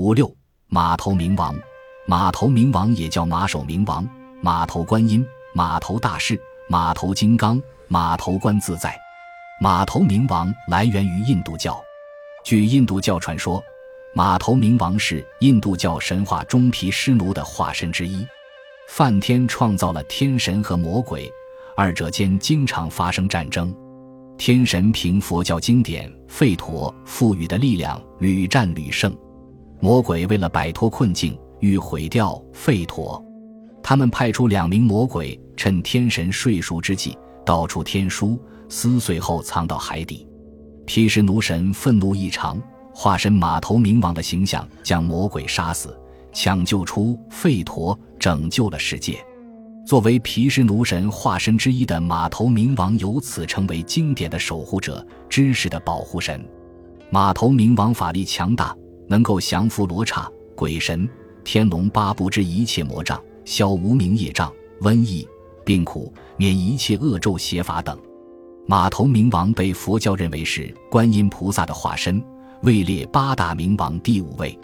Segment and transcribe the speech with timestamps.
[0.00, 0.34] 五六
[0.68, 1.54] 马头明王，
[2.06, 4.08] 马头明王也叫马首明王、
[4.40, 8.98] 马头观音、马头大士、马头金刚、马头观自在。
[9.60, 11.78] 马头明王来源于印度教，
[12.42, 13.62] 据印度教传说，
[14.14, 18.26] 马头明王是印度教神话中毗湿奴的化身之一。
[18.88, 21.30] 梵天创造了天神和魔鬼，
[21.76, 23.70] 二者间经常发生战争。
[24.38, 29.14] 天神凭佛教经典吠陀赋予的力量屡战屡胜，
[29.80, 33.22] 魔鬼为了摆脱困境，欲毁掉吠陀，
[33.82, 40.28] 他们派出两名魔鬼，趁天神睡熟之际，盗出天书，撕碎后藏到海底。
[40.84, 42.60] 毗湿奴神愤怒异常，
[42.92, 45.98] 化身马头冥王的形象，将魔鬼杀死，
[46.30, 49.24] 抢救出吠陀，拯救了世界。
[49.86, 56.46] 作为毗湿奴神化身之一的马头冥王，由此成为经典的守护者、知识的保护神。
[57.08, 58.76] 马头冥王法力强大，
[59.10, 61.06] 能够降服罗刹、鬼神、
[61.42, 65.26] 天龙八部之一切魔障，消无名业障、瘟疫、
[65.64, 67.98] 病苦，免一切恶咒邪法等。
[68.68, 72.22] 马头冥王被佛教认为是观音菩萨的化身，
[72.62, 74.56] 位列八大冥王第五位。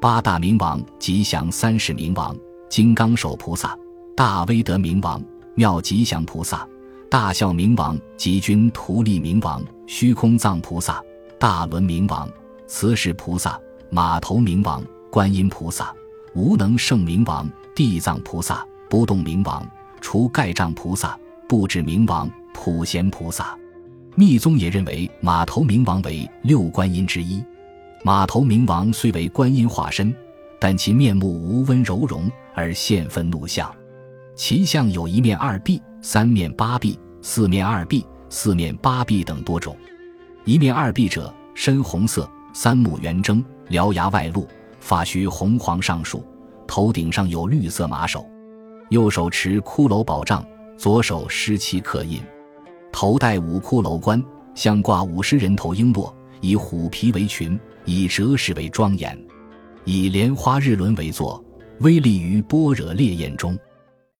[0.00, 2.36] 八大冥王吉祥三世冥王、
[2.68, 3.78] 金刚手菩萨。
[4.16, 5.22] 大威德明王、
[5.54, 6.68] 妙吉祥菩萨、
[7.08, 11.00] 大孝明王、吉君图利明王、虚空藏菩萨、
[11.38, 12.28] 大轮明王、
[12.66, 13.60] 慈氏菩萨、
[13.94, 15.94] 马头明王、观音菩萨、
[16.34, 19.64] 无能圣明王、地藏菩萨、不动明王、
[20.00, 21.16] 除盖障菩萨、
[21.48, 23.56] 不止明王、普贤菩萨。
[24.16, 27.40] 密宗也认为马头明王为六观音之一。
[28.02, 30.12] 马头明王虽为观音化身，
[30.58, 33.72] 但其面目无温柔容，而现愤怒相。
[34.34, 39.76] 其相有一面二臂、三面八臂、四面二臂、四面八臂等多种。
[40.44, 44.46] 一面二臂者，深红色，三目圆睁，獠牙外露，
[44.78, 46.24] 发须红黄上竖，
[46.68, 48.24] 头顶上有绿色马首，
[48.90, 50.46] 右手持骷髅宝杖，
[50.78, 52.22] 左手施漆刻印，
[52.92, 54.22] 头戴五骷髅冠，
[54.54, 59.20] 项挂五十人头璎珞，以虎皮为裙，以蛇饰为庄严，
[59.84, 61.44] 以莲花日轮为座，
[61.80, 63.58] 威立于般若烈焰中。